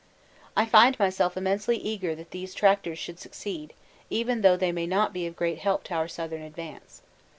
[0.57, 3.73] I find myself immensely eager that these tractors should succeed,
[4.09, 7.03] even though they may not be of great help to our southern advance.